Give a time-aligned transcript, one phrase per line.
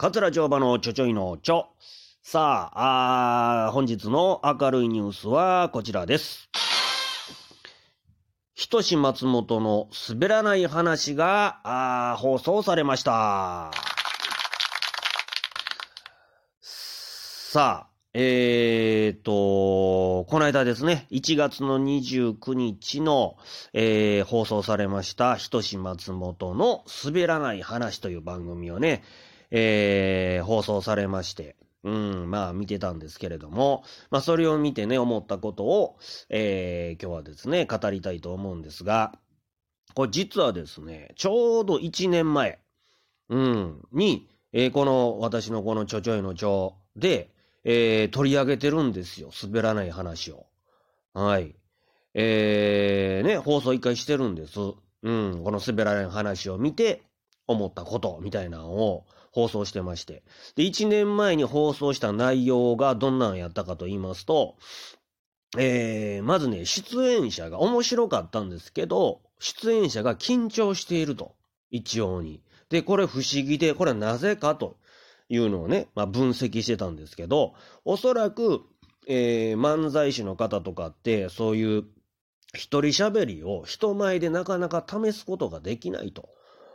[0.00, 1.70] 桂町場のちょちょいのちょ。
[2.22, 6.48] さあ、あ本日の明るいニュースはこちらです。
[8.54, 13.72] ひとし松本の滑らない話が、あ放送されました。
[16.60, 23.36] さあ、えーと、この間ですね、1月の29日の、
[23.72, 29.02] えー、放送されました、ひとし松本の滑らない話という番組をね、
[29.50, 39.18] えー、放送されまして、うん、まあ見てたんですけれども、まあそれを見てね、思ったことを、えー、今日はですね、語りたいと思うんですが、
[39.94, 42.58] これ実はですね、ちょうど1年前、
[43.28, 47.30] うん、に、えー、この、私のこのちょちょいのちょで、
[47.64, 49.30] えー、取り上げてるんですよ。
[49.42, 50.46] 滑らない話を。
[51.12, 51.54] はい。
[52.14, 54.58] えー、ね、放送一回してるんです。
[55.02, 57.02] うん、この滑らない話を見て、
[57.48, 60.22] 思ったことみたいなのを、放送してまして。
[60.56, 64.56] で、1年前に放送した内容がどんなんやったかと言いますと、
[65.56, 71.36] えー、まずね、出演者が面白かったんですけど、出演者が緊張していると。
[71.70, 72.42] 一応に。
[72.70, 74.76] で、これ不思議で、これはなぜかと
[75.28, 78.62] いうのをね、まあ、分析してたんですけど、おそらく、
[79.06, 81.84] えー、漫才師の方とかって、そういう
[82.54, 86.28] 一人喋りを人前でなかなか試すことができないと。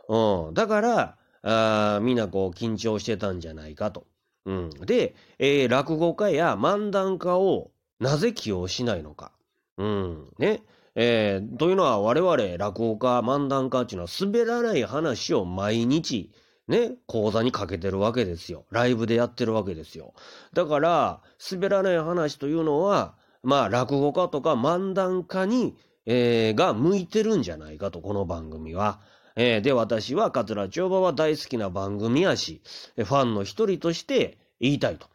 [0.08, 0.54] うん。
[0.54, 4.06] だから、あみんなこう緊張してたんじゃないかと。
[4.46, 9.32] うん、で、えー、落語家や漫談家をなぜ起用しないのか。
[9.78, 10.62] うん、ね。
[10.96, 16.30] えー、というのは我々落語家、漫談家っていうのは滑らない話を毎日
[16.68, 18.64] ね、講座にかけてるわけですよ。
[18.70, 20.14] ライブでやってるわけですよ。
[20.54, 29.00] だから、滑らない話というのは、まあ、落語家とか漫談家に、えー、が向いてるんじゃないかと、この番組は。
[29.36, 32.62] えー、で、私は桂町場は大好きな番組やし、
[32.96, 35.08] ファンの一人として言いたいと。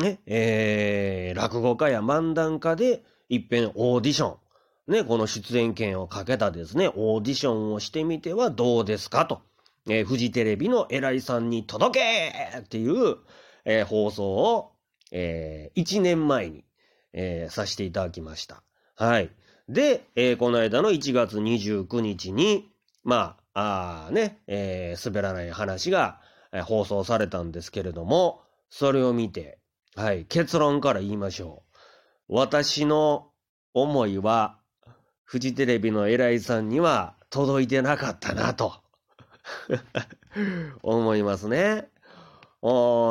[0.00, 4.36] ね、えー、落語家や漫談家で、いっぺんオーディショ
[4.88, 4.92] ン。
[4.92, 9.42] ね、この出演権をかけたですね、オーディションをしてみてはどうですかと。
[9.88, 13.16] えー、フジテレビの偉いさんに届けっていう、
[13.64, 14.72] えー、放送を、
[15.12, 16.64] えー、1年前に、
[17.12, 18.62] えー、させていただきました。
[18.94, 19.30] はい。
[19.68, 22.68] で、えー、この間の1月29日に、
[23.06, 26.20] まあ、あね、えー、滑らない話が、
[26.52, 29.60] え、放送されたんですけれども、それを見て、
[29.94, 31.62] はい、結論から言いましょ
[32.28, 32.34] う。
[32.34, 33.30] 私の
[33.74, 34.58] 思いは、
[35.22, 38.74] フジテレビの偉いさんには届いてなかったなと
[40.82, 41.88] 思いますね。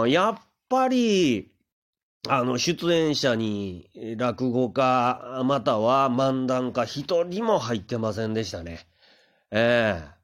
[0.07, 1.53] やっぱり、
[2.28, 8.85] あの、出演者に落語家、または漫談家一人も入ってませんでしたね。
[9.57, 10.16] ええ。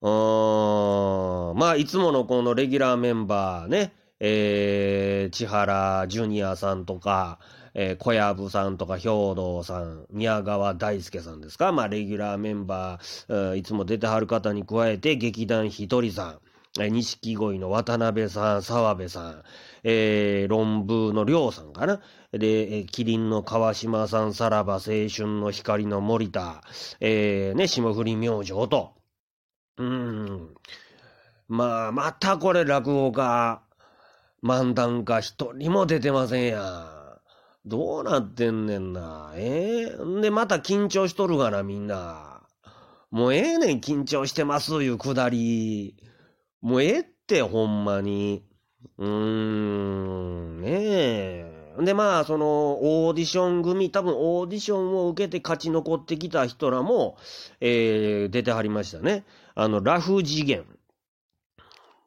[0.00, 1.58] ー、うん。
[1.58, 7.38] まあ、いつものこのレギュラーメンバーね、えー、千原ジュニアさんとか、
[7.74, 16.38] えー、小籔さんとか兵道さん、宮川大輔さんですか、まあ、レギュラーメンバー、いつも出てはる方に加えて、劇団ひとりさん、
[16.78, 19.42] 錦鯉の渡辺さん、澤部さん、
[19.84, 22.00] えー、論文の亮さんかな。
[22.32, 26.62] で、キリンの川島さん、さらば青春の光の森田、
[27.00, 28.94] えー、ね、霜降り明星と。
[29.76, 30.54] うん。
[31.48, 33.62] まあ、またこれ落語家、
[34.42, 37.18] 漫談家一人も出てませんや
[37.66, 39.32] どうなってんねんな。
[39.36, 42.40] ええー、で、また緊張しとるがな、みんな。
[43.10, 45.94] もうええねん、緊張してます、いうくだり。
[46.62, 48.44] もうええって、ほんまに。
[48.98, 51.76] うーん、ねえ。
[51.80, 57.16] で、まあ、その、オーディション組、多分オーディションを受けて勝ち残ってきた人らも、
[57.60, 59.24] えー、出てはりましたね。
[59.54, 60.64] あの、ラフ次元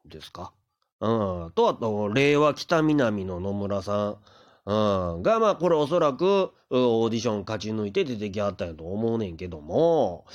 [0.05, 0.53] ですか？
[1.01, 1.07] う
[1.47, 1.51] ん。
[1.53, 4.17] と、あと、令和北南の野村さん。
[4.65, 4.73] う
[5.19, 5.21] ん。
[5.21, 10.25] が、まあ、これおそらく、オーディション勝ち抜いて出てきはったんやと思うねんけども、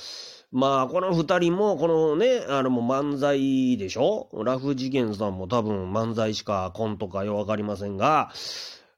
[0.51, 4.29] まあ、この二人も、このね、あのもう漫才でしょ？
[4.43, 8.31] ラフ次元さんも多分漫才しかコントかよわかりませんが、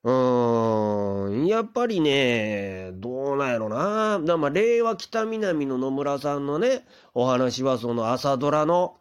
[0.04, 4.20] うーん、やっぱりね、どうなんやろな。
[4.20, 8.98] だまあ、令和北南の野村さんのね、お話はその朝ドラの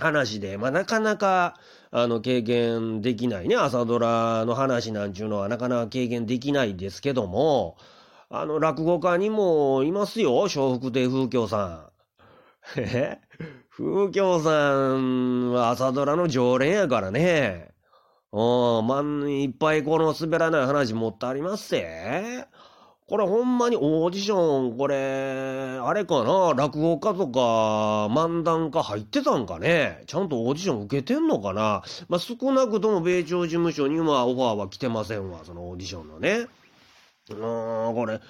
[0.00, 1.58] 話で、まあ、なかなか、
[1.90, 3.56] あの、経験できないね。
[3.56, 7.76] 朝ドラの話なんちゅうのはなかなか経験できないですけども、
[8.30, 11.90] あの、落語家にもいますよ、笑福亭風京さ
[12.76, 12.80] ん。
[12.80, 13.18] え
[13.70, 17.68] 風京さんは朝ドラの常連やからね。
[18.32, 22.46] うん、まん、いっぱいこの滑らない話持ってありますせ。
[23.08, 27.40] これほんまにオーディション、これ、あれかな、落語家とか
[28.08, 30.04] 漫談家入ってたんかね？
[30.06, 31.82] ちゃんとオーディション受けてんのかな？
[32.10, 36.48] まあ、少なくとも米朝事務所にはオファーは来てませんわ、そのオーディションのね。
[37.30, 38.20] うーん、これ、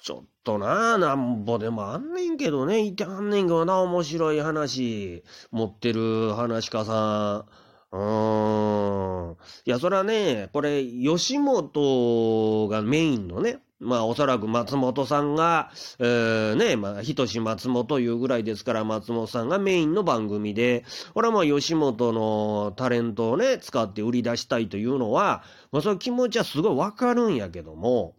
[0.00, 7.67] ちょっとな、なんぼでもあんねんけどね、いてはんねんけどな、面白い話、持ってる話家さん。
[7.90, 9.36] うん。
[9.64, 28.16] いや、それはね、これ、吉本がメインのね、まあ、おそらく松本さんが、えー、ね、まあ、ひとし松本いうぐらいですから、松本さんがメインの番組で、これはまあ、吉本のタレントをね、使って売り出したいというのは、まあ、その気持ちはすごいわかるんやけども、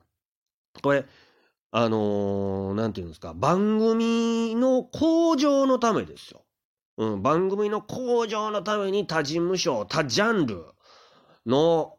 [0.82, 1.06] これ、
[1.72, 6.44] あのー、なんていうんですか、番組の向上のためですよ。
[7.00, 10.66] うん、番組の向上のために他事務所、他ジャンル
[11.46, 11.98] の、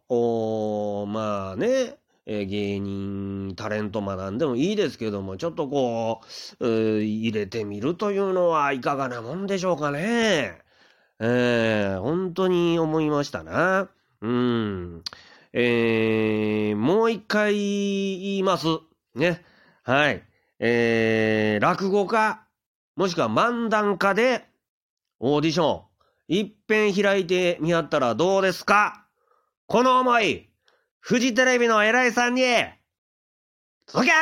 [1.08, 6.20] まあね、えー、芸人、タレント学んでもいいですけども、ちょっとこ
[6.60, 10.58] う、う入れてみるというのはいかがなもんでしょうかね。
[11.18, 13.88] えー、本当に思いましたな。
[14.20, 15.02] うん。
[15.54, 18.66] えー、もう一回言います。
[19.14, 19.42] ね。
[19.82, 20.22] はい。
[20.58, 22.44] えー、落語家、
[22.96, 24.49] もしくは漫談家で、
[25.20, 25.82] オーディション、
[26.28, 29.06] いっぺん開いてみはったらどうですか？
[29.66, 30.48] この思い、
[30.98, 32.42] フジテレビの偉いさんに、
[33.86, 34.12] 届け！